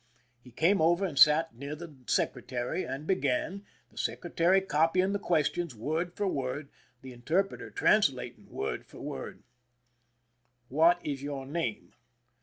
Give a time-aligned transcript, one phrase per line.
[0.43, 5.75] He came over and sat near the secretary, and began, the secretary copying the questions
[5.75, 6.69] word for word,
[7.03, 9.43] the interpreter translating word for word:"
[10.69, 11.93] What is your name